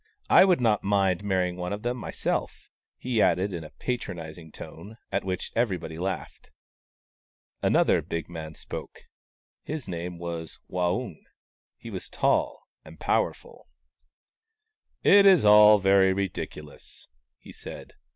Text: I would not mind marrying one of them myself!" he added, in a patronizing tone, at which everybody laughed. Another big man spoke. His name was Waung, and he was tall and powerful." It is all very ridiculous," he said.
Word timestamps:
I 0.31 0.45
would 0.45 0.59
not 0.59 0.83
mind 0.83 1.23
marrying 1.23 1.57
one 1.57 1.71
of 1.71 1.83
them 1.83 1.95
myself!" 1.97 2.71
he 2.97 3.21
added, 3.21 3.53
in 3.53 3.63
a 3.63 3.69
patronizing 3.69 4.51
tone, 4.51 4.97
at 5.11 5.23
which 5.23 5.51
everybody 5.55 5.99
laughed. 5.99 6.49
Another 7.61 8.01
big 8.01 8.27
man 8.27 8.55
spoke. 8.55 9.01
His 9.61 9.87
name 9.87 10.17
was 10.17 10.57
Waung, 10.67 11.17
and 11.17 11.27
he 11.77 11.91
was 11.91 12.09
tall 12.09 12.63
and 12.83 12.99
powerful." 12.99 13.67
It 15.19 15.27
is 15.27 15.45
all 15.45 15.77
very 15.77 16.13
ridiculous," 16.13 17.07
he 17.37 17.51
said. 17.51 17.93